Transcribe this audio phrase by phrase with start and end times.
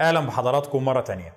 [0.00, 1.36] أهلا بحضراتكم مرة تانية.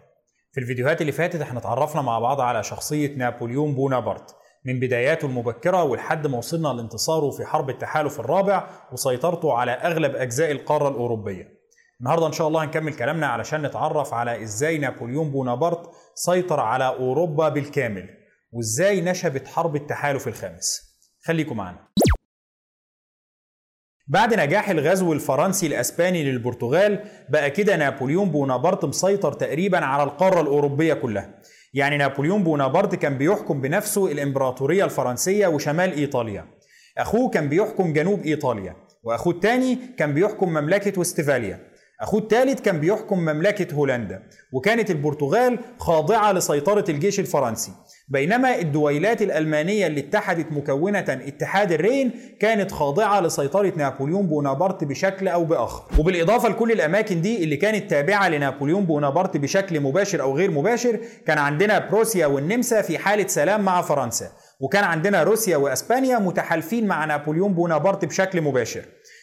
[0.51, 4.35] في الفيديوهات اللي فاتت إحنا اتعرفنا مع بعض على شخصية نابليون بونابرت.
[4.65, 10.51] من بداياته المبكرة ولحد ما وصلنا لانتصاره في حرب التحالف الرابع وسيطرته على أغلب أجزاء
[10.51, 11.61] القارة الأوروبية.
[12.01, 17.49] النهارده إن شاء الله هنكمل كلامنا علشان نتعرف على إزاي نابليون بونابرت سيطر على أوروبا
[17.49, 18.09] بالكامل
[18.51, 20.81] وإزاي نشبت حرب التحالف الخامس.
[21.25, 21.90] خليكم معانا
[24.11, 26.99] بعد نجاح الغزو الفرنسي الأسباني للبرتغال
[27.29, 31.29] بقى كده نابليون بونابرت مسيطر تقريبا على القارة الأوروبية كلها.
[31.73, 36.45] يعني نابليون بونابرت كان بيحكم بنفسه الإمبراطورية الفرنسية وشمال إيطاليا.
[36.97, 41.59] أخوه كان بيحكم جنوب إيطاليا وأخوه الثاني كان بيحكم مملكة وستفاليا.
[42.01, 47.71] اخوه الثالث كان بيحكم مملكة هولندا وكانت البرتغال خاضعة لسيطرة الجيش الفرنسي.
[48.09, 55.43] بينما الدويلات الألمانية اللي اتحدت مكونة اتحاد الرين كانت خاضعة لسيطرة نابليون بونابرت بشكل أو
[55.45, 55.83] بآخر.
[55.99, 61.37] وبالإضافة لكل الأماكن دي اللي كانت تابعة لنابليون بونابرت بشكل مباشر أو غير مباشر كان
[61.37, 64.27] عندنا بروسيا والنمسا في حالة سلام مع فرنسا.
[64.59, 68.81] وكان عندنا روسيا وأسبانيا متحالفين مع نابليون بونابرت بشكل مباشر.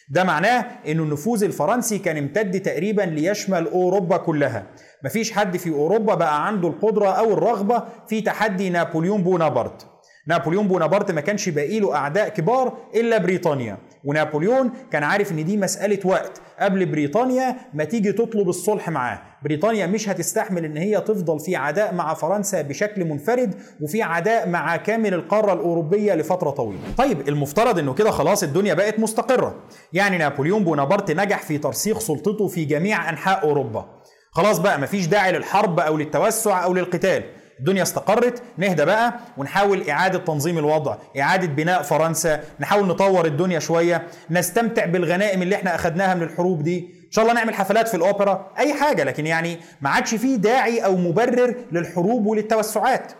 [0.09, 4.65] ده معناه إنه النفوذ الفرنسي كان امتد تقريبا ليشمل أوروبا كلها.
[5.03, 9.87] مفيش حد في أوروبا بقى عنده القدرة أو الرغبة في تحدي نابليون بونابرت.
[10.29, 13.77] نابليون بونابرت ما كانش باقي له أعداء كبار إلا بريطانيا.
[14.03, 16.41] ونابليون كان عارف إن دي مسألة وقت.
[16.59, 19.21] قبل بريطانيا ما تيجي تطلب الصلح معاه.
[19.43, 24.75] بريطانيا مش هتستحمل إن هي تفضل في عداء مع فرنسا بشكل منفرد وفي عداء مع
[24.75, 26.79] كامل القارة الأوروبية لفترة طويلة.
[26.97, 29.55] طيب المفترض إنه كده خلاص الدنيا بقت مستقرة.
[29.93, 33.85] يعني نابليون بونابرت نجح في ترسيخ سلطته في جميع أنحاء أوروبا.
[34.31, 37.23] خلاص بقى مفيش داعي للحرب أو للتوسع أو للقتال.
[37.59, 44.07] الدنيا استقرت نهدى بقى ونحاول إعادة تنظيم الوضع إعادة بناء فرنسا نحاول نطور الدنيا شوية
[44.29, 46.99] نستمتع بالغنائم اللي إحنا أخدناها من الحروب دي.
[47.05, 50.79] إن شاء الله نعمل حفلات في الأوبرا أي حاجة لكن يعني ما عادش فيه داعي
[50.85, 53.11] أو مبرر للحروب وللتوسعات.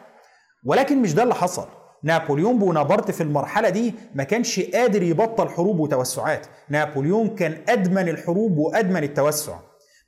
[0.65, 1.67] ولكن مش ده اللي حصل.
[2.03, 6.47] نابليون بونابرت في المرحلة دي ما كانش قادر يبطل حروب وتوسعات.
[6.69, 9.53] نابليون كان أدمن الحروب وأدمن التوسع.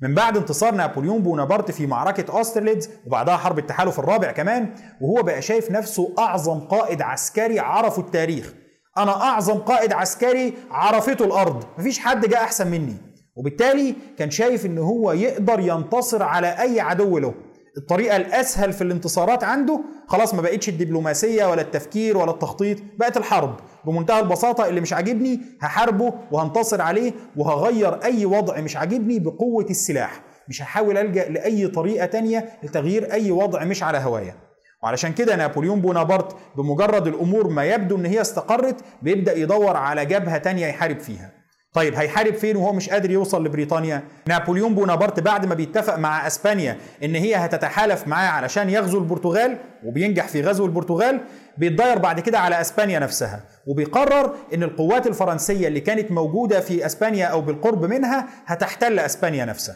[0.01, 5.41] من بعد انتصار نابليون بونابرت في معركة أوسترليتز وبعدها حرب التحالف الرابع كمان وهو بقى
[5.41, 8.53] شايف نفسه أعظم قائد عسكري عرفه التاريخ.
[8.97, 12.95] أنا أعظم قائد عسكري عرفته الأرض مفيش حد جاء أحسن مني.
[13.35, 17.33] وبالتالي كان شايف إن هو يقدر ينتصر على أي عدو له.
[17.77, 23.55] الطريقة الأسهل في الانتصارات عنده خلاص ما بقتش الدبلوماسية ولا التفكير ولا التخطيط بقت الحرب.
[23.85, 30.21] بمنتهى البساطة اللي مش عاجبني هحاربه وهنتصر عليه وهغير أي وضع مش عاجبني بقوة السلاح.
[30.47, 34.35] مش هحاول ألجأ لأي طريقة تانية لتغيير أي وضع مش على هوايا.
[34.83, 40.37] وعلشان كده نابليون بونابرت بمجرد الأمور ما يبدو إن هي استقرت بيبدأ يدور على جبهة
[40.37, 41.40] تانية يحارب فيها.
[41.73, 46.77] طيب هيحارب فين وهو مش قادر يوصل لبريطانيا؟ نابليون بونابرت بعد ما بيتفق مع إسبانيا
[47.03, 51.21] إن هي هتتحالف معاه علشان يغزو البرتغال وبينجح في غزو البرتغال
[51.57, 57.25] بيستدير بعد كده على إسبانيا نفسها وبيقرر إن القوات الفرنسية اللي كانت موجودة في إسبانيا
[57.25, 59.75] أو بالقرب منها هتحتل إسبانيا نفسها.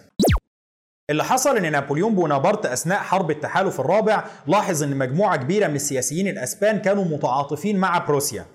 [1.09, 6.27] اللي حصل إن نابليون بونابرت أثناء حرب التحالف الرابع لاحظ إن مجموعة كبيرة من السياسيين
[6.27, 8.45] الأسبان كانوا متعاطفين مع بروسيا.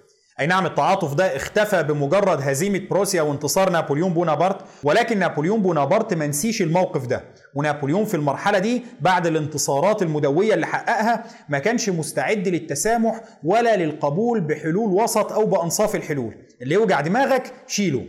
[0.40, 6.26] أي نعم التعاطف ده اختفى بمجرد هزيمة بروسيا وانتصار نابليون بونابرت ولكن نابليون بونابرت ما
[6.26, 7.24] نسيش الموقف ده.
[7.54, 14.40] ونابليون في المرحلة دي بعد الانتصارات المدوية اللي حققها ما كانش مستعد للتسامح ولا للقبول
[14.40, 16.34] بحلول وسط أو بأنصاف الحلول.
[16.62, 18.04] اللي يوجع دماغك شيله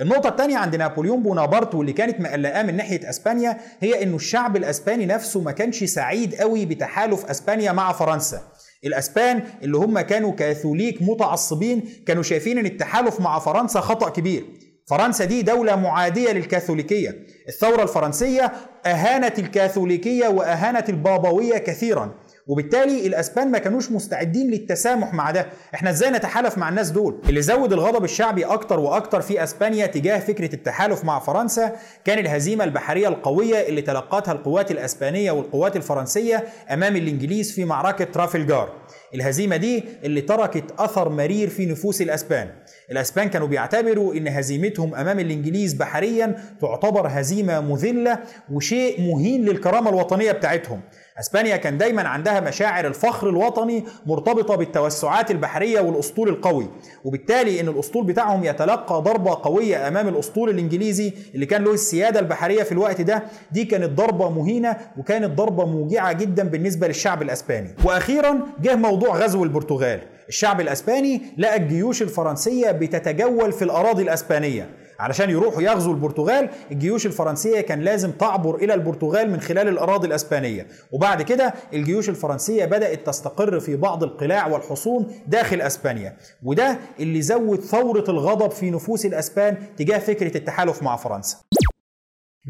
[0.00, 5.06] النقطة الثانية عند نابليون بونابرت واللي كانت مقلقاه من ناحية أسبانيا هي إنه الشعب الأسباني
[5.06, 8.40] نفسه ما كانش سعيد قوي بتحالف أسبانيا مع فرنسا.
[8.86, 14.44] الأسبان اللي هم كانوا كاثوليك متعصبين كانوا شايفين إن التحالف مع فرنسا خطأ كبير.
[14.86, 17.26] فرنسا دي دولة معادية للكاثوليكية.
[17.48, 18.52] الثورة الفرنسية
[18.86, 22.14] أهانت الكاثوليكية وأهانت البابوية كثيرا.
[22.46, 25.46] وبالتالي الأسبان ما كانوش مستعدين للتسامح مع ده.
[25.74, 30.18] إحنا إزاي نتحالف مع الناس دول؟ اللي زود الغضب الشعبي أكتر وأكتر في أسبانيا تجاه
[30.18, 31.72] فكرة التحالف مع فرنسا
[32.04, 38.72] كان الهزيمة البحرية القوية اللي تلقتها القوات الأسبانية والقوات الفرنسية أمام الإنجليز في معركة ترافلجار
[39.14, 42.48] الهزيمة دي اللي تركت أثر مرير في نفوس الأسبان.
[42.90, 48.18] الأسبان كانوا بيعتبروا إن هزيمتهم أمام الإنجليز بحريا تعتبر هزيمة مذلة
[48.52, 50.80] وشيء مهين للكرامة الوطنية بتاعتهم.
[51.20, 56.68] اسبانيا كان دايما عندها مشاعر الفخر الوطني مرتبطة بالتوسعات البحرية والأسطول القوي
[57.04, 62.62] وبالتالي إن الأسطول بتاعهم يتلقى ضربة قوية أمام الأسطول الإنجليزي اللي كان له السيادة البحرية
[62.62, 63.22] في الوقت ده.
[63.52, 67.74] دي كانت ضربة مهينة وكانت ضربة موجعة جدا بالنسبة للشعب الأسباني.
[67.84, 70.00] وأخيرا جه موضوع غزو البرتغال.
[70.28, 74.68] الشعب الأسباني لقى الجيوش الفرنسية بتتجول في الأراضي الأسبانية.
[74.98, 76.48] علشان يروحوا يغزوا البرتغال.
[76.70, 80.66] الجيوش الفرنسية كان لازم تعبر إلى البرتغال من خلال الأراضي الأسبانية.
[80.92, 86.16] وبعد كده الجيوش الفرنسية بدأت تستقر في بعض القلاع والحصون داخل أسبانيا.
[86.42, 91.36] وده اللي زود ثورة الغضب في نفوس الأسبان تجاه فكرة التحالف مع فرنسا.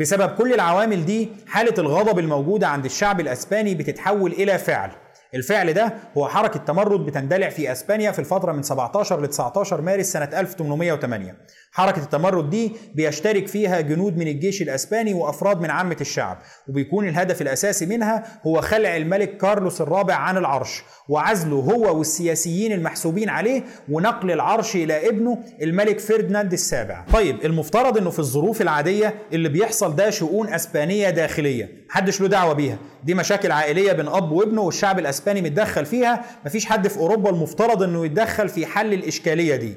[0.00, 4.90] بسبب كل العوامل دي حالة الغضب الموجودة عند الشعب الأسباني بتتحول إلى فعل.
[5.34, 10.12] الفعل ده هو حركة تمرد بتندلع في أسبانيا في الفترة من 17 ل 19 مارس
[10.12, 11.36] سنة 1808
[11.76, 16.38] حركة التمرد دي بيشترك فيها جنود من الجيش الأسباني وأفراد من عامة الشعب.
[16.68, 23.28] وبيكون الهدف الأساسي منها هو خلع الملك كارلوس الرابع عن العرش وعزله هو والسياسيين المحسوبين
[23.28, 27.04] عليه ونقل العرش إلى ابنه الملك فرديناند السابع.
[27.12, 31.68] طيب المفترض إنه في الظروف العادية اللي بيحصل ده شؤون أسبانية داخلية.
[31.90, 32.78] محدش له دعوة بيها.
[33.04, 36.24] دي مشاكل عائلية بين أب وابنه والشعب الأسباني متدخل فيها.
[36.46, 39.74] مفيش حد في أوروبا المفترض إنه يتدخل في حل الإشكالية دي.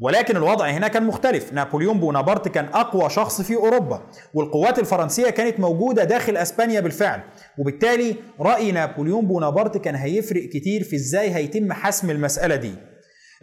[0.00, 1.52] ولكن الوضع هنا كان مختلف.
[1.52, 4.02] نابليون بونابرت كان أقوى شخص في أوروبا
[4.34, 7.20] والقوات الفرنسية كانت موجودة داخل أسبانيا بالفعل.
[7.58, 12.74] وبالتالي رأي نابليون بونابرت كان هيفرق كتير في إزاي هيتم حسم المسألة دي.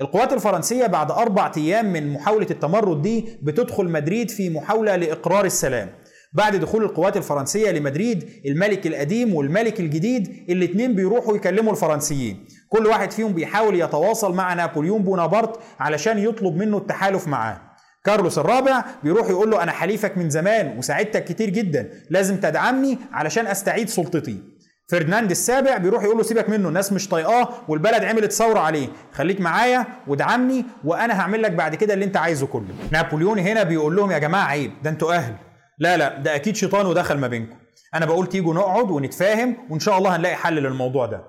[0.01, 5.89] القوات الفرنسية بعد أربع أيام من محاولة التمرد دي بتدخل مدريد في محاولة لإقرار السلام.
[6.33, 12.45] بعد دخول القوات الفرنسية لمدريد الملك القديم والملك الجديد الاتنين بيروحوا يكلموا الفرنسيين.
[12.69, 17.62] كل واحد فيهم بيحاول يتواصل مع نابليون بونابرت علشان يطلب منه التحالف معاه.
[18.04, 23.48] كارلوس الرابع بيروح يقول له أنا حليفك من زمان وساعدتك كتير جدا لازم تدعمني علشان
[23.48, 24.38] أستعيد سلطتي.
[24.89, 29.42] فرديناند السابع بيروح يقول له سيبك منه الناس مش طايقاه والبلد عملت ثورة عليه خليك
[29.42, 32.74] معايا وادعمني وأنا هعمل لك بعد كده اللي أنت عايزه كله.
[32.92, 35.36] نابليون هنا بيقول لهم يا جماعة عيب ده أنتوا أهل.
[35.81, 37.56] لا لا ده أكيد شيطان ودخل ما بينكم.
[37.94, 41.24] أنا بقول تيجوا نقعد ونتفاهم وإن شاء الله هنلاقي حل للموضوع ده.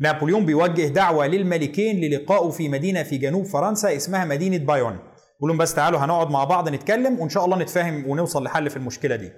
[0.00, 4.92] نابليون بيوجه دعوة للملكين للقائه في مدينة في جنوب فرنسا اسمها مدينة بايون.
[5.34, 8.76] بيقول لهم بس تعالوا هنقعد مع بعض نتكلم وإن شاء الله نتفاهم ونوصل لحل في
[8.76, 9.32] المشكلة دي.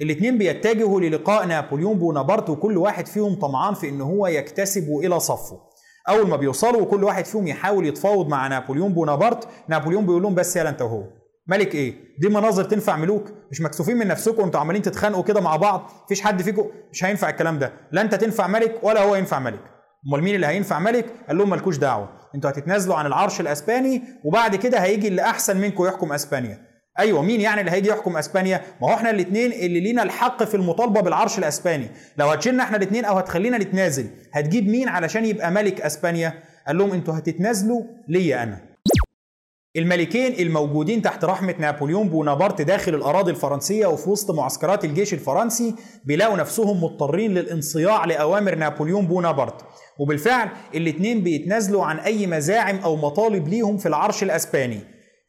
[0.00, 5.60] الاثنين بيتجهوا للقاء نابليون بونابرت وكل واحد فيهم طمعان في إن هو يكسبه إلى صفه.
[6.08, 10.56] أول ما بيوصلوا وكل واحد فيهم يحاول يتفاوض مع نابليون بونابرت نابليون بيقول لهم بس
[10.56, 11.04] يلا انت وهو
[11.48, 13.32] ملك إيه؟ دي مناظر تنفع ملوك.
[13.50, 15.90] مش مكسوفين من نفسكم أنتوا عمالين تتخانقوا كده مع بعض.
[16.04, 17.72] مفيش حد فيكم مش هينفع الكلام ده.
[17.92, 19.60] لا انت تنفع ملك ولا هو ينفع ملك.
[20.08, 22.08] امال مين اللي هينفع ملك؟ قال لهم مالكوش دعوة.
[22.34, 26.68] أنتوا هتتنازلوا عن العرش الأسباني وبعد كده هيجي اللي أحسن منكم يحكم أسبانيا.
[26.98, 30.54] أيوه مين يعني اللي هيجي يحكم أسبانيا؟ ما هو إحنا الاثنين اللي لينا الحق في
[30.54, 31.90] المطالبة بالعرش الأسباني.
[32.16, 36.32] لو هتشيلنا إحنا الاثنين أو هتخلينا نتنازل هتجيب مين علشان يبقى ملك أسبانيا؟
[36.66, 38.67] قال لهم أنتوا هتتنازلوا ليا أنا.
[39.76, 45.74] الملكين الموجودين تحت رحمة نابليون بونابرت داخل الأراضي الفرنسية وفي وسط معسكرات الجيش الفرنسي
[46.04, 49.54] بيلاقوا نفسهم مضطرين للانصياع لأوامر نابليون بونابرت.
[49.98, 54.80] وبالفعل الاتنين بيتنازلوا عن أي مزاعم أو مطالب ليهم في العرش الأسباني.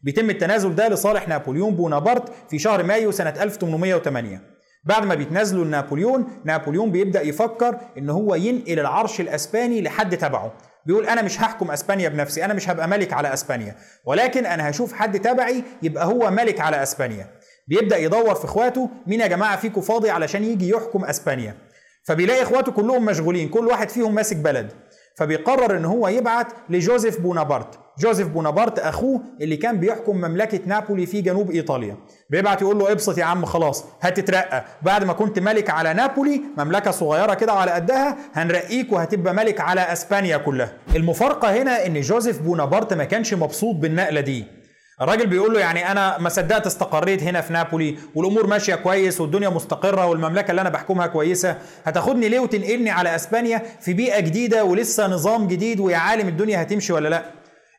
[0.02, 4.42] بيتم التنازل ده لصالح نابليون بونابرت في شهر مايو سنة 1808
[4.84, 10.54] بعد ما بيتنازلوا لنابليون نابليون بيبدأ يفكر إن هو ينقل العرش الأسباني لحد تبعه.
[10.86, 14.94] بيقول أنا مش هحكم أسبانيا بنفسي أنا مش هبقى ملك على أسبانيا ولكن أنا هشوف
[14.94, 17.28] حد تبعي يبقى هو ملك على أسبانيا.
[17.68, 21.56] بيبدأ يدور في إخواته مين يا جماعة فيكم فاضي علشان يجي يحكم أسبانيا؟
[22.04, 24.72] فبيلاقي إخواته كلهم مشغولين كل واحد فيهم ماسك بلد.
[25.16, 27.80] فبيقرر إن هو يبعت لجوزيف بونابرت.
[28.00, 31.98] جوزيف بونابرت أخوه اللي كان بيحكم مملكة نابولي في جنوب إيطاليا.
[32.30, 34.66] بيبعت يقول له ابسط يا عم خلاص هتترقى.
[34.82, 39.82] بعد ما كنت ملك على نابولي مملكة صغيرة كده على قدها هنرقيك وهتبقى ملك على
[39.82, 40.74] أسبانيا كلها.
[40.96, 44.59] المفارقة هنا إن جوزيف بونابرت ما كانش مبسوط بالنقلة دي.
[45.02, 49.50] الراجل بيقول له يعني أنا ما صدقت استقريت هنا في نابولي والأمور ماشية كويس والدنيا
[49.50, 51.56] مستقرة والمملكة اللي أنا بحكمها كويسة.
[51.86, 56.94] هتاخدني ليه وتنقلني على أسبانيا في بيئة جديدة ولسه نظام جديد ويا عالم الدنيا هتمشي
[56.94, 57.24] ولا لأ؟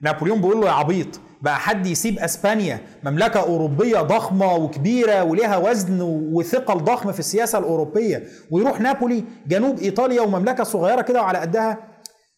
[0.03, 5.99] نابليون بيقول له يا عبيط بقى حد يسيب أسبانيا مملكة أوروبية ضخمة وكبيرة وليها وزن
[6.33, 11.79] وثقل ضخم في السياسة الأوروبية ويروح نابولي جنوب إيطاليا ومملكة صغيرة كده وعلى قدها؟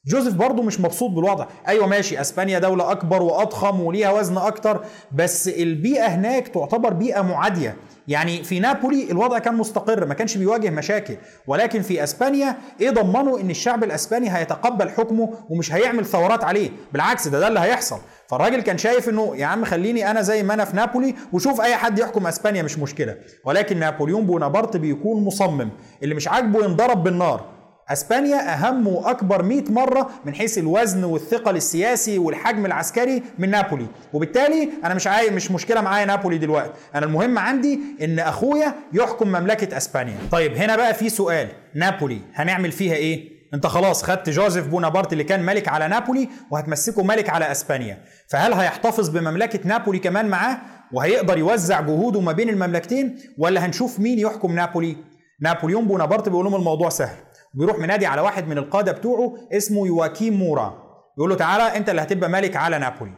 [0.07, 1.47] جوزيف برضه مش مبسوط بالوضع.
[1.69, 7.77] أيوه ماشي أسبانيا دولة أكبر وأضخم وليها وزن أكتر بس البيئة هناك تعتبر بيئة معادية.
[8.09, 11.17] يعني في نابولي الوضع كان مستقر ما كانش بيواجه مشاكل.
[11.47, 16.71] ولكن في أسبانيا إيه ضمنوا إن الشعب الأسباني هيتقبل حكمه ومش هيعمل ثورات عليه.
[16.93, 17.99] بالعكس ده ده اللي هيحصل.
[18.29, 21.77] فالراجل كان شايف إنه يا عم خليني أنا زي ما أنا في نابولي وشوف أي
[21.77, 23.17] حد يحكم أسبانيا مش مشكلة.
[23.45, 25.71] ولكن نابليون بونابرت بيكون مصمم.
[26.03, 27.62] اللي مش عاجبه ينضرب بالنار.
[27.89, 33.87] أسبانيا أهم وأكبر 100 مرة من حيث الوزن والثقل السياسي والحجم العسكري من نابولي.
[34.13, 36.73] وبالتالي أنا مش عايز مش مشكلة معايا نابولي دلوقتي.
[36.95, 40.17] أنا المهم عندي إن أخويا يحكم مملكة أسبانيا.
[40.31, 41.49] طيب هنا بقى في سؤال.
[41.75, 47.03] نابولي هنعمل فيها إيه؟ أنت خلاص خدت جوزيف بونابرت اللي كان ملك على نابولي وهتمسكه
[47.03, 47.99] ملك على أسبانيا.
[48.29, 50.59] فهل هيحتفظ بمملكة نابولي كمان معاه
[50.93, 54.97] وهيقدر يوزع جهوده ما بين المملكتين ولا هنشوف مين يحكم نابولي؟
[55.41, 57.17] نابليون بونابرت بيقول لهم الموضوع سهل.
[57.55, 60.83] بيروح منادي على واحد من القادة بتوعه اسمه يواكيم مورا.
[61.19, 63.13] يقول له تعالى أنت اللي هتبقى ملك على نابولي.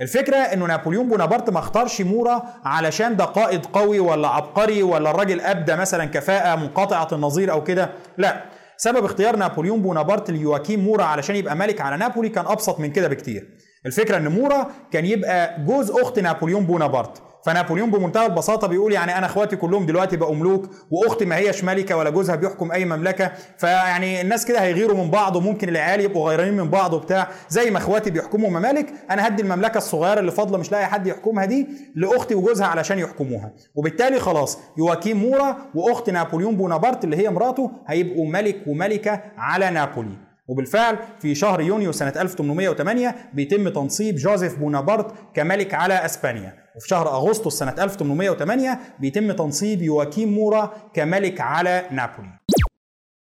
[0.00, 5.40] الفكرة إنه نابليون بونابرت ما اختارش مورا علشان ده قائد قوي ولا عبقري ولا الراجل
[5.40, 7.90] أبدى مثلا كفاءة منقطعة النظير أو كده.
[8.18, 8.44] لا
[8.76, 13.08] سبب اختيار نابليون بونابرت ليواكيم مورا علشان يبقى ملك على نابولي كان أبسط من كده
[13.08, 13.48] بكتير.
[13.86, 17.22] الفكرة إن مورا كان يبقى جوز أخت نابليون بونابرت.
[17.44, 21.96] فنابليون بمنتهى البساطة بيقول يعني أنا إخواتي كلهم دلوقتي بقوا ملوك وأختي ما هيش ملكة
[21.96, 26.56] ولا جوزها بيحكم أي مملكة فيعني الناس كده هيغيروا من بعض وممكن العيال يبقوا غيرانين
[26.56, 30.72] من بعض وبتاع زي ما إخواتي بيحكموا ممالك أنا هدي المملكة الصغيرة اللي فاضلة مش
[30.72, 33.50] لاقي حد يحكمها دي لأختي وجوزها علشان يحكموها.
[33.74, 40.29] وبالتالي خلاص يواكيم مورا وأخت نابليون بونابرت اللي هي مراته هيبقوا ملك وملكة على نابولي.
[40.50, 46.54] وبالفعل في شهر يونيو سنة 1808 بيتم تنصيب جوزيف بونابرت كملك على إسبانيا.
[46.76, 52.38] وفي شهر أغسطس سنة 1808 بيتم تنصيب يواكيم مورا كملك على نابولي.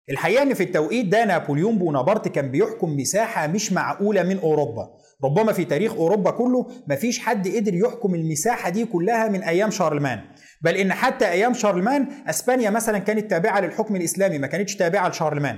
[0.09, 4.89] الحقيقة إن في التوقيت ده نابليون بونابرت كان بيحكم مساحة مش معقولة من أوروبا.
[5.24, 10.19] ربما في تاريخ أوروبا كله مفيش حد قدر يحكم المساحة دي كلها من أيام شارلمان.
[10.62, 15.57] بل إن حتى أيام شارلمان إسبانيا مثلا كانت تابعة للحكم الإسلامي ما كانتش تابعة لشارلمان.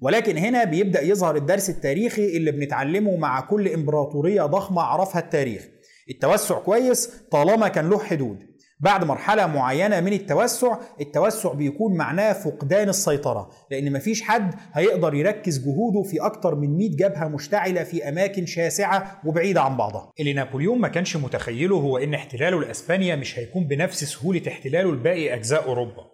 [0.00, 5.68] ولكن هنا بيبدأ يظهر الدرس التاريخي اللي بنتعلمه مع كل إمبراطورية ضخمة عرفها التاريخ.
[6.10, 8.38] التوسع كويس طالما كان له حدود.
[8.80, 15.58] بعد مرحلة معينة من التوسع التوسع بيكون معناه فقدان السيطرة لأن مفيش حد هيقدر يركز
[15.58, 20.12] جهوده في أكتر من 100 جبهة مشتعلة في أماكن شاسعة وبعيدة عن بعضها.
[20.20, 25.34] اللي نابليون ما كانش متخيله هو إن احتلاله لأسبانيا مش هيكون بنفس سهولة احتلاله لباقي
[25.34, 26.04] أجزاء أوروبا.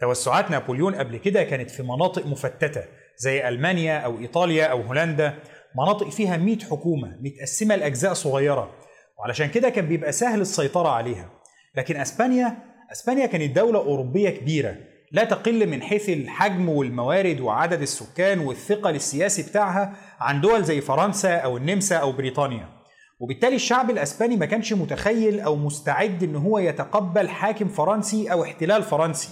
[0.00, 2.82] توسعات نابليون قبل كده كانت في مناطق مفتتة
[3.18, 5.34] زي ألمانيا أو إيطاليا أو هولندا.
[5.78, 8.70] مناطق فيها 100 حكومة متقسمة لأجزاء صغيرة.
[9.18, 11.30] وعلشان كده كان بيبقى سهل السيطرة عليها.
[11.76, 12.56] لكن أسبانيا
[12.92, 14.76] أسبانيا كانت دولة أوروبية كبيرة.
[15.12, 21.36] لا تقل من حيث الحجم والموارد وعدد السكان والثقل السياسي بتاعها عن دول زي فرنسا
[21.36, 22.68] أو النمسا أو بريطانيا.
[23.20, 28.82] وبالتالي الشعب الأسباني ما كانش متخيل أو مستعد إن هو يتقبل حاكم فرنسي أو احتلال
[28.82, 29.28] فرنسي.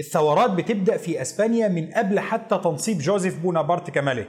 [0.00, 4.28] الثورات بتبدأ في أسبانيا من قبل حتى تنصيب جوزيف بونابرت كملك.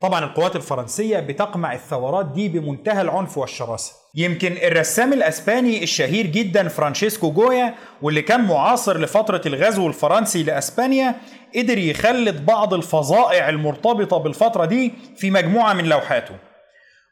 [0.00, 3.92] طبعا القوات الفرنسية بتقمع الثورات دي بمنتهى العنف والشراسة.
[4.14, 11.14] يمكن الرسام الأسباني الشهير جدا فرانشيسكو جويا واللي كان معاصر لفترة الغزو الفرنسي لأسبانيا
[11.56, 16.34] قدر يخلد بعض الفظائع المرتبطة بالفترة دي في مجموعة من لوحاته.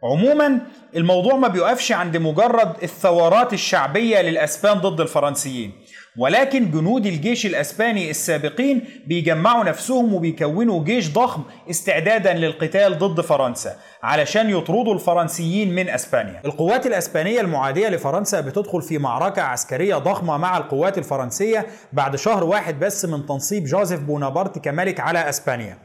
[0.04, 0.60] عموما
[0.96, 5.72] الموضوع ما بيقفش عند مجرد الثورات الشعبية للأسبان ضد الفرنسيين.
[6.18, 14.50] ولكن جنود الجيش الأسباني السابقين بيجمعوا نفسهم وبيكونوا جيش ضخم استعدادا للقتال ضد فرنسا علشان
[14.50, 16.40] يطردوا الفرنسيين من أسبانيا.
[16.44, 22.80] القوات الأسبانية المعادية لفرنسا بتدخل في معركة عسكرية ضخمة مع القوات الفرنسية بعد شهر واحد
[22.80, 25.78] بس من تنصيب جوزيف بونابرت كملك على أسبانيا.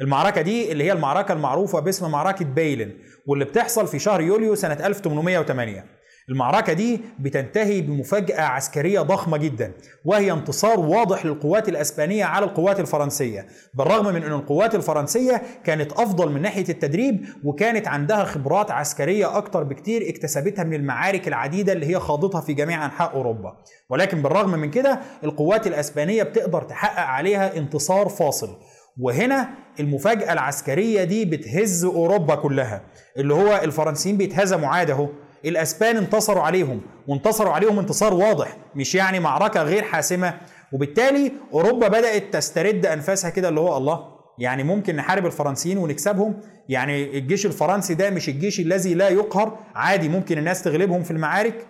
[0.00, 2.92] المعركة دي اللي هي المعركة المعروفة باسم معركة بيلن
[3.26, 5.84] واللي بتحصل في شهر يوليو سنة 1808
[6.28, 9.72] المعركة دي بتنتهي بمفاجأة عسكرية ضخمة جدا
[10.04, 13.46] وهي انتصار واضح للقوات الأسبانية على القوات الفرنسية.
[13.74, 19.62] بالرغم من أن القوات الفرنسية كانت أفضل من ناحية التدريب وكانت عندها خبرات عسكرية أكتر
[19.62, 23.56] بكتير اكتسبتها من المعارك العديدة اللي هي خاضتها في جميع أنحاء أوروبا.
[23.90, 28.56] ولكن بالرغم من كده القوات الأسبانية بتقدر تحقق عليها انتصار فاصل.
[29.00, 29.48] وهنا
[29.80, 32.82] المفاجأة العسكرية دي بتهز أوروبا كلها
[33.16, 34.94] اللي هو الفرنسيين بيتهزموا عادة
[35.44, 40.34] الأسبان انتصروا عليهم وانتصروا عليهم انتصار واضح مش يعني معركة غير حاسمة.
[40.72, 46.40] وبالتالي أوروبا بدأت تسترد أنفاسها كده اللي هو الله يعني ممكن نحارب الفرنسيين ونكسبهم.
[46.68, 51.66] يعني الجيش الفرنسي ده مش الجيش الذي لا يقهر عادي ممكن الناس تغلبهم في المعارك.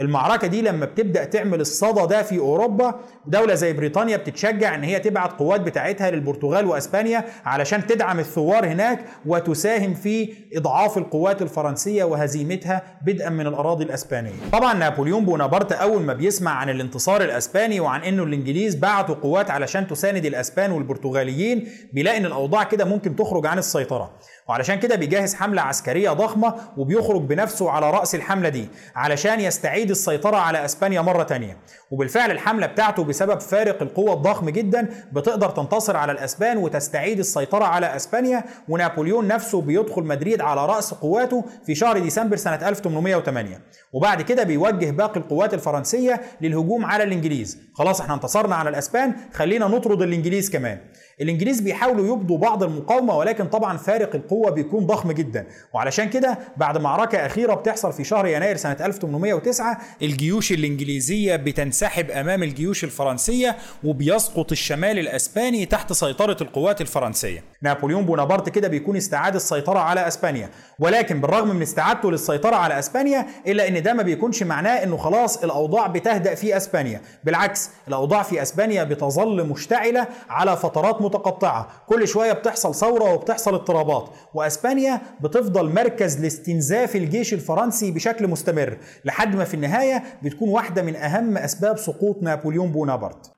[0.00, 2.94] المعركة دي لما بتبدأ تعمل الصدى ده في أوروبا
[3.26, 9.04] دولة زي بريطانيا بتتشجع إن هي تبعت قوات بتاعتها للبرتغال وأسبانيا علشان تدعم الثوار هناك
[9.26, 14.32] وتساهم في إضعاف القوات الفرنسية وهزيمتها بدءا من الأراضي الأسبانية.
[14.52, 19.86] طبعا نابليون بونابرت أول ما بيسمع عن الانتصار الأسباني وعن إنه الإنجليز بعتوا قوات علشان
[19.86, 24.10] تساند الأسبان والبرتغاليين بيلاقي إن الأوضاع كده ممكن تخرج عن السيطرة.
[24.48, 30.36] وعلشان كده بيجهز حملة عسكرية ضخمة وبيخرج بنفسه على رأس الحملة دي علشان يستعيد السيطرة
[30.36, 31.56] على أسبانيا مرة تانية.
[31.90, 37.96] وبالفعل الحملة بتاعته بسبب فارق القوة الضخم جدا بتقدر تنتصر على الأسبان وتستعيد السيطرة على
[37.96, 43.60] أسبانيا ونابليون نفسه بيدخل مدريد على رأس قواته في شهر ديسمبر سنة 1808
[43.92, 47.58] وبعد كده بيوجه باقي القوات الفرنسية للهجوم على الإنجليز.
[47.74, 50.78] خلاص إحنا انتصرنا على الأسبان خلينا نطرد الإنجليز كمان.
[51.20, 55.46] الإنجليز بيحاولوا يبدوا بعض المقاومة ولكن طبعا فارق القوة بيكون ضخم جدا.
[55.74, 62.10] وعلشان كده بعد معركة أخيرة بتحصل في شهر يناير سنة 1809 التاسعة الجيوش الإنجليزية بتنسحب
[62.10, 67.44] أمام الجيوش الفرنسية وبيسقط الشمال الأسباني تحت سيطرة القوات الفرنسية.
[67.62, 70.50] نابليون بونابرت كده بيكون استعاد السيطرة على أسبانيا.
[70.78, 75.36] ولكن بالرغم من استعادته للسيطرة على أسبانيا إلا إن ده ما بيكونش معناه إنه خلاص
[75.44, 77.00] الأوضاع بتهدأ في أسبانيا.
[77.24, 81.68] بالعكس الأوضاع في أسبانيا بتظل مشتعلة على فترات متقطعة.
[81.86, 84.08] كل شوية بتحصل ثورة وبتحصل اضطرابات.
[84.34, 90.96] وأسبانيا بتفضل مركز لاستنزاف الجيش الفرنسي بشكل مستمر لحد ما في النهاية بتكون واحدة من
[90.96, 93.30] أهم أسباب سقوط نابليون بونابرت.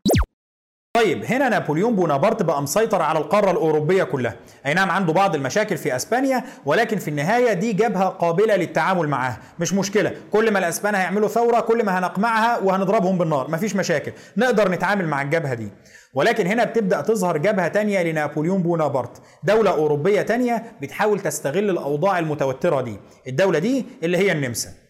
[0.97, 4.37] طيب هنا نابليون بونابرت بقى مسيطر على القارة الأوروبية كلها.
[4.67, 9.39] أي نعم عنده بعض المشاكل في أسبانيا ولكن في النهاية دي جبهة قابلة للتعامل معاها.
[9.59, 13.51] مش مشكلة كل ما الأسبان هيعملوا ثورة كل ما هنقمعها وهنضربهم بالنار.
[13.51, 15.69] مفيش مشاكل نقدر نتعامل مع الجبهة دي.
[16.15, 22.81] ولكن هنا بتبدأ تظهر جبهة تانية لنابليون بونابرت دولة أوروبية تانية بتحاول تستغل الأوضاع المتوترة
[22.81, 22.97] دي.
[23.29, 24.86] الدولة دي اللي هي النمسا.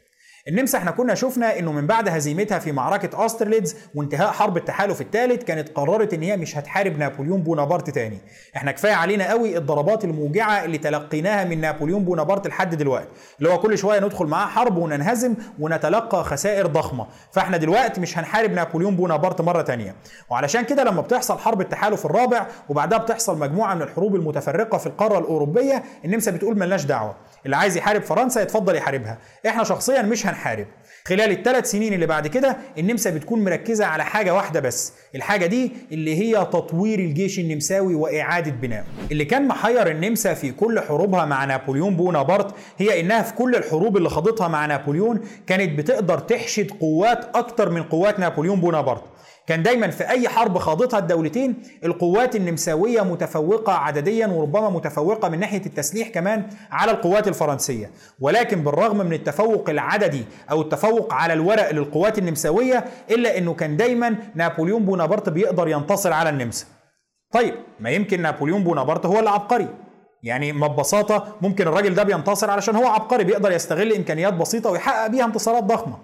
[0.48, 5.44] النمسا إحنا كنا شفنا انه من بعد هزيمتها في معركة اوسترليتز وانتهاء حرب التحالف الثالث
[5.44, 8.18] كانت قررت إن هي مش هتحارب نابليون بونابرت تاني.
[8.56, 13.08] إحنا كفاية علينا قوي الضربات الموجعة اللي تلقيناها من نابليون بونابرت لحد دلوقتي.
[13.38, 17.06] اللي هو كل شوية ندخل معاه حرب وننهزم ونتلقى خسائر ضخمة.
[17.32, 19.94] فاحنا دلوقتي مش هنحارب نابليون بونابرت مرة تانية.
[20.30, 25.18] وعلشان كده لما بتحصل حرب التحالف الرابع وبعدها بتحصل مجموعة من الحروب المتفرقة في القارة
[25.18, 27.14] الأوروبية النمسا بتقول ملناش دعوة.
[27.44, 29.18] اللي عايز يحارب فرنسا يتفضل يحاربها.
[29.46, 30.66] إحنا شخصيا مش هنحارب
[31.04, 35.72] خلال الثلاث سنين اللي بعد كده النمسا بتكون مركزة على حاجة واحدة بس الحاجة دي
[35.92, 38.84] اللي هي تطوير الجيش النمساوي وإعادة بنائه.
[39.12, 43.96] اللي كان محير النمسا في كل حروبها مع نابليون بونابرت هي إنها في كل الحروب
[43.96, 49.02] اللي خاضتها مع نابليون كانت بتقدر تحشد قوات أكتر من قوات نابليون بونابرت.
[49.46, 55.62] كان دايما في أي حرب خاضتها الدولتين القوات النمساوية متفوقة عدديا وربما متفوقة من ناحية
[55.66, 57.90] التسليح كمان على القوات الفرنسية.
[58.20, 64.16] ولكن بالرغم من التفوق العددي أو التفوق على الورق للقوات النمساوية إلا إنه كان دايما
[64.34, 66.66] نابليون بونابرت بيقدر ينتصر على النمسا
[67.32, 69.68] طيب ما يمكن نابليون بونابرت هو اللي عبقري؟
[70.22, 75.06] يعني ما ببساطة ممكن الراجل ده بينتصر علشان هو عبقري بيقدر يستغل إمكانيات بسيطة ويحقق
[75.06, 75.99] بيها انتصارات ضخمة.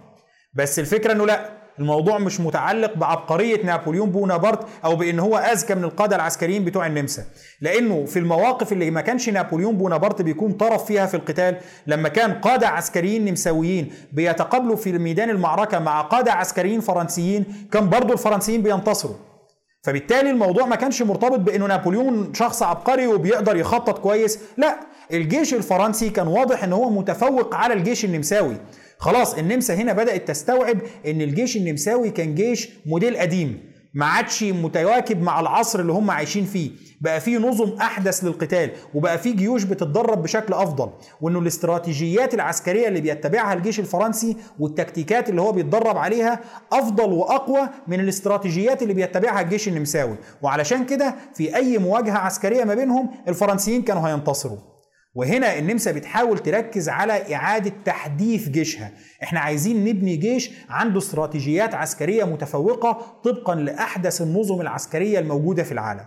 [0.54, 1.61] بس الفكرة إنه لا.
[1.78, 7.24] الموضوع مش متعلق بعبقرية نابليون بونابرت أو بأن هو أذكى من القادة العسكريين بتوع النمسا.
[7.60, 11.56] لأنه في المواقف اللي ما كانش نابليون بونابرت بيكون طرف فيها في القتال
[11.86, 18.12] لما كان قادة عسكريين نمساويين بيتقابلوا في ميدان المعركة مع قادة عسكريين فرنسيين كان برضو
[18.12, 19.16] الفرنسيين بينتصروا.
[19.82, 24.76] فبالتالي الموضوع ما كانش مرتبط بإنه نابليون شخص عبقري وبيقدر يخطط كويس لا
[25.12, 28.56] الجيش الفرنسي كان واضح إن هو متفوق على الجيش النمساوي.
[29.02, 35.22] خلاص النمسا هنا بدأت تستوعب إن الجيش النمساوي كان جيش موديل قديم ما عادش متواكب
[35.22, 36.70] مع العصر اللي هم عايشين فيه.
[37.00, 40.90] بقى فيه نظم أحدث للقتال وبقى فيه جيوش بتتدرب بشكل أفضل.
[41.20, 46.40] وإنه الاستراتيجيات العسكرية اللي بيتبعها الجيش الفرنسي والتكتيكات اللي هو بيتدرب عليها
[46.72, 50.16] أفضل وأقوى من الاستراتيجيات اللي بيتبعها الجيش النمساوي.
[50.42, 54.71] وعلشان كده في أي مواجهة عسكرية ما بينهم الفرنسيين كانوا هينتصروا.
[55.14, 58.92] وهنا النمسا بتحاول تركز على إعادة تحديث جيشها.
[59.22, 66.04] إحنا عايزين نبني جيش عنده استراتيجيات عسكرية متفوقة طبقا لأحدث النظم العسكرية الموجودة في العالم.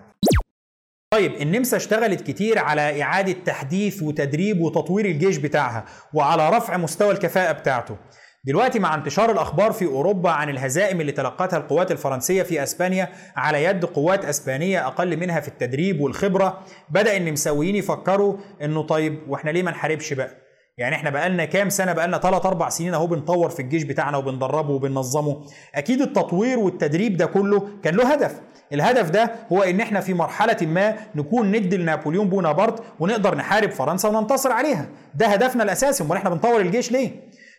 [1.13, 7.51] طيب النمسا اشتغلت كتير على إعادة تحديث وتدريب وتطوير الجيش بتاعها وعلى رفع مستوى الكفاءة
[7.51, 7.97] بتاعته.
[8.45, 13.63] دلوقتي مع انتشار الأخبار في أوروبا عن الهزائم اللي تلقتها القوات الفرنسية في أسبانيا على
[13.63, 19.63] يد قوات أسبانية أقل منها في التدريب والخبرة بدأ النمساويين يفكروا إنه طيب وإحنا ليه
[19.63, 20.29] ما نحاربش بقى؟
[20.77, 24.73] يعني إحنا بقالنا كام سنة بقالنا 3 4 سنين أهو بنطور في الجيش بتاعنا وبندربه
[24.73, 25.45] وبننظمه.
[25.75, 28.41] أكيد التطوير والتدريب ده كله كان له هدف.
[28.73, 34.09] الهدف ده هو إن إحنا في مرحلة ما نكون ند لنابليون بونابرت ونقدر نحارب فرنسا
[34.09, 34.89] وننتصر عليها.
[35.15, 36.03] ده هدفنا الأساسي.
[36.03, 37.11] أمال إحنا بنطور الجيش ليه؟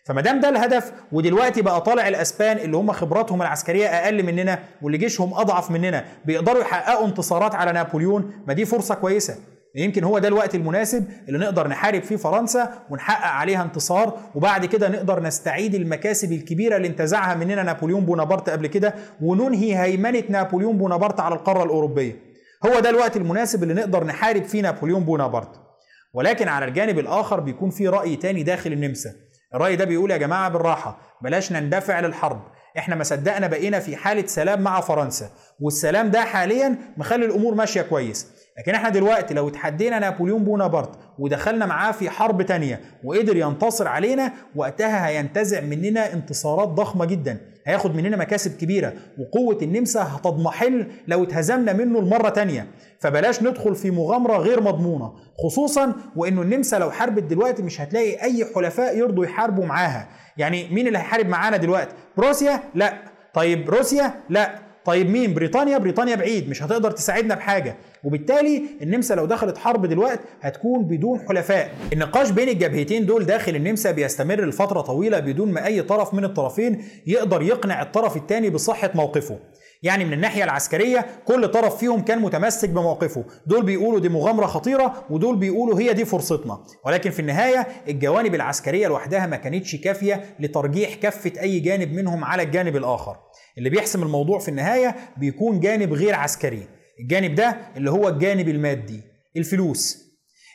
[0.07, 4.99] فما دام ده الهدف ودلوقتي بقى طالع الأسبان اللي هم خبراتهم العسكرية أقل مننا واللي
[4.99, 9.37] جيشهم أضعف مننا بيقدروا يحققوا انتصارات على نابليون ما دي فرصة كويسة.
[9.75, 14.89] يمكن هو ده الوقت المناسب اللي نقدر نحارب فيه فرنسا ونحقق عليها انتصار وبعد كده
[14.89, 21.21] نقدر نستعيد المكاسب الكبيرة اللي انتزعها مننا نابليون بونابرت قبل كده وننهي هيمنة نابليون بونابرت
[21.21, 22.17] على القارة الأوروبية.
[22.67, 25.61] هو ده الوقت المناسب اللي نقدر نحارب فيه نابليون بونابرت.
[26.15, 29.11] ولكن على الجانب الآخر بيكون في رأي تاني داخل النمسا.
[29.57, 32.43] الرأي ده بيقول يا جماعة بالراحة بلاش نندفع للحرب.
[32.79, 37.83] إحنا ما صدقنا بقينا في حالة سلام مع فرنسا والسلام ده حاليا مخلي الأمور ماشية
[37.83, 38.27] كويس.
[38.59, 44.33] لكن إحنا دلوقتي لو اتحدينا نابليون بونابرت ودخلنا معاه في حرب تانية وقدر ينتصر علينا
[44.55, 47.39] وقتها هينتزع مننا انتصارات ضخمة جدا.
[47.67, 52.67] هياخد مننا مكاسب كبيرة وقوة النمسا هتضمحل لو اتهزمنا منه المرة تانية.
[53.01, 55.13] فبلاش ندخل في مغامرة غير مضمونة
[55.45, 60.09] خصوصا وإنه النمسا لو حاربت دلوقتي مش هتلاقي أي حلفاء يرضوا يحاربوا معاها.
[60.37, 62.93] يعني مين اللي هيحارب معانا دلوقتي؟ بروسيا لا.
[63.35, 64.66] طيب روسيا؟ لا.
[64.87, 67.77] طيب مين؟ بريطانيا؟ بريطانيا بعيد مش هتقدر تساعدنا بحاجة.
[68.05, 71.71] وبالتالي النمسا لو دخلت حرب دلوقتي هتكون بدون حلفاء.
[71.93, 76.85] النقاش بين الجبهتين دول داخل النمسا بيستمر لفترة طويلة بدون ما أي طرف من الطرفين
[77.07, 79.39] يقدر يقنع الطرف الثاني بصحة موقفه.
[79.83, 83.25] يعني من الناحية العسكرية كل طرف فيهم كان متمسك بموقفه.
[83.47, 86.59] دول بيقولوا دي مغامرة خطيرة ودول بيقولوا هي دي فرصتنا.
[86.85, 92.43] ولكن في النهاية الجوانب العسكرية لوحدها ما كانتش كافية لترجيح كفة أي جانب منهم على
[92.43, 93.17] الجانب الآخر.
[93.59, 96.69] اللي بيحسم الموضوع في النهاية بيكون جانب غير عسكري.
[97.01, 99.01] الجانب ده اللي هو الجانب المادي
[99.37, 100.07] الفلوس.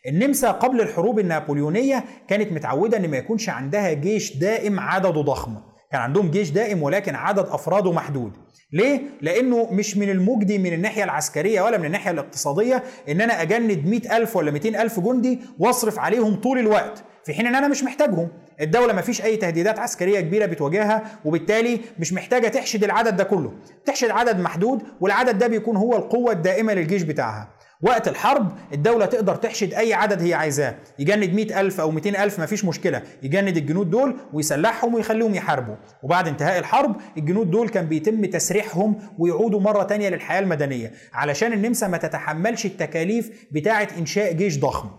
[0.07, 5.57] النمسا قبل الحروب النابليونية كانت متعودة إن ما يكونش عندها جيش دائم عدده ضخم.
[5.91, 8.31] كان عندهم جيش دائم ولكن عدد أفراده محدود.
[8.73, 13.85] ليه؟ لأنه مش من المجدي من الناحية العسكرية ولا من الناحية الاقتصادية إن أنا أجند
[13.85, 17.83] 100 ألف ولا 200 ألف جندي وأصرف عليهم طول الوقت في حين إن أنا مش
[17.83, 18.27] محتاجهم.
[18.61, 23.53] الدولة ما فيش أي تهديدات عسكرية كبيرة بتواجهها وبالتالي مش محتاجة تحشد العدد ده كله.
[23.85, 27.47] تحشد عدد محدود والعدد ده بيكون هو القوة الدائمة للجيش بتاعها.
[27.81, 30.75] وقت الحرب الدولة تقدر تحشد أي عدد هي عايزاه.
[30.99, 33.01] يجند مئة ألف أو 200 ألف مفيش مشكلة.
[33.23, 35.75] يجند الجنود دول ويسلحهم ويخليهم يحاربوا.
[36.03, 40.91] وبعد انتهاء الحرب الجنود دول كان بيتم تسريحهم ويعودوا مرة تانية للحياة المدنية.
[41.13, 44.89] علشان النمسا ما تتحملش التكاليف بتاعة إنشاء جيش ضخم.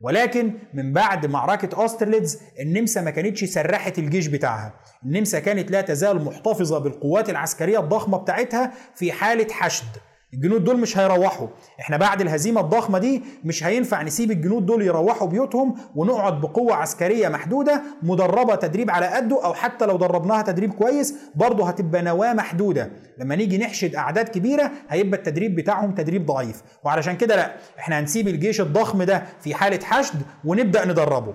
[0.00, 4.74] ولكن من بعد معركة أوسترليتز النمسا ما كانتش سرحت الجيش بتاعها.
[5.04, 9.86] النمسا كانت لا تزال محتفظة بالقوات العسكرية الضخمة بتاعتها في حالة حشد.
[10.34, 11.48] الجنود دول مش هيروحوا.
[11.80, 17.28] إحنا بعد الهزيمة الضخمة دي مش هينفع نسيب الجنود دول يروحوا بيوتهم ونقعد بقوة عسكرية
[17.28, 22.90] محدودة مدربة تدريب على قده أو حتى لو دربناها تدريب كويس برضه هتبقى نواة محدودة.
[23.18, 26.62] لما نيجي نحشد أعداد كبيرة هيبقى التدريب بتاعهم تدريب ضعيف.
[26.84, 31.34] وعلشان كده لأ إحنا هنسيب الجيش الضخم ده في حالة حشد ونبدأ ندربه.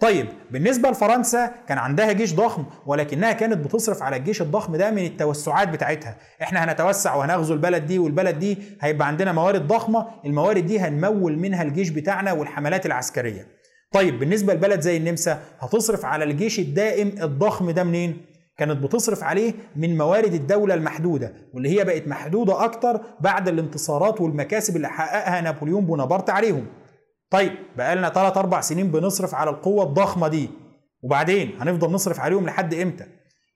[0.00, 5.04] طيب بالنسبة لفرنسا كان عندها جيش ضخم ولكنها كانت بتصرف على الجيش الضخم ده من
[5.04, 6.16] التوسعات بتاعتها.
[6.42, 11.62] إحنا هنتوسع وهنغزو البلد دي والبلد دي هيبقى عندنا موارد ضخمة الموارد دي هنمول منها
[11.62, 13.46] الجيش بتاعنا والحملات العسكرية.
[13.92, 18.26] طيب بالنسبة لبلد زي النمسا هتصرف على الجيش الدائم الضخم ده منين؟
[18.58, 24.76] كانت بتصرف عليه من موارد الدولة المحدودة واللي هي بقت محدودة أكتر بعد الانتصارات والمكاسب
[24.76, 26.66] اللي حققها نابليون بونابرت عليهم.
[27.30, 30.50] طيب بقالنا 3 4 سنين بنصرف على القوة الضخمة دي
[31.02, 33.04] وبعدين هنفضل نصرف عليهم لحد إمتى؟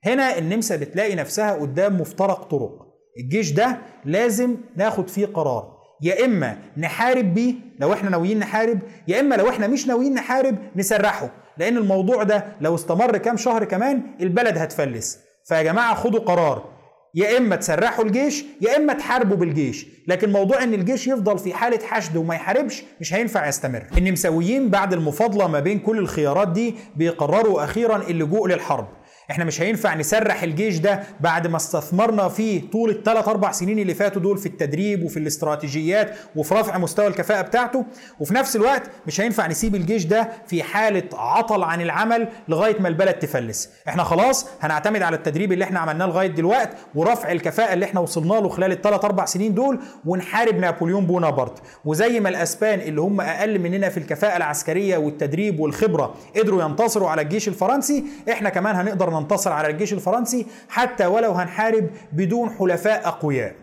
[0.05, 2.87] هنا النمسا بتلاقي نفسها قدام مفترق طرق.
[3.23, 5.77] الجيش ده لازم ناخد فيه قرار.
[6.01, 10.57] يا إما نحارب بيه لو إحنا ناويين نحارب يا إما لو إحنا مش ناويين نحارب
[10.75, 11.29] نسرحه.
[11.57, 15.19] لأن الموضوع ده لو استمر كام شهر كمان البلد هتفلس.
[15.45, 16.80] فيا جماعة خدوا قرار.
[17.15, 19.85] يا إما تسرحوا الجيش يا إما تحاربوا بالجيش.
[20.07, 23.83] لكن موضوع إن الجيش يفضل في حالة حشد وما يحاربش مش هينفع يستمر.
[23.97, 28.87] النمساويين بعد المفاضلة ما بين كل الخيارات دي بيقرروا أخيرا اللجوء للحرب.
[29.31, 33.93] إحنا مش هينفع نسرح الجيش ده بعد ما استثمرنا فيه طول الثلاث أربع سنين اللي
[33.93, 37.85] فاتوا دول في التدريب وفي الاستراتيجيات وفي رفع مستوى الكفاءة بتاعته.
[38.19, 42.87] وفي نفس الوقت مش هينفع نسيب الجيش ده في حالة عطل عن العمل لغاية ما
[42.87, 43.69] البلد تفلس.
[43.87, 48.33] إحنا خلاص هنعتمد على التدريب اللي إحنا عملناه لغاية دلوقتي ورفع الكفاءة اللي إحنا وصلنا
[48.33, 51.61] له خلال الثلاث أربع سنين دول ونحارب نابليون بونابرت.
[51.85, 57.21] وزي ما الأسبان اللي هم أقل مننا في الكفاءة العسكرية والتدريب والخبرة قدروا ينتصروا على
[57.21, 63.55] الجيش الفرنسي إحنا كمان هنقدر ننتصر على الجيش الفرنسي حتى ولو هنحارب بدون حلفاء أقوياء.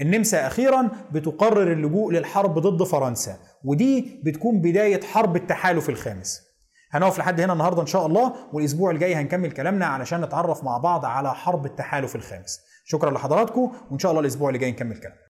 [0.00, 6.42] النمسا أخيرا بتقرر اللجوء للحرب ضد فرنسا ودي بتكون بداية حرب التحالف الخامس.
[6.90, 11.04] هنقف لحد هنا النهارده إن شاء الله والأسبوع الجاي هنكمل كلامنا علشان نتعرف مع بعض
[11.04, 12.60] على حرب التحالف الخامس.
[12.84, 15.18] شكرا لحضراتكم وإن شاء الله الأسبوع اللي جاي نكمل كلام.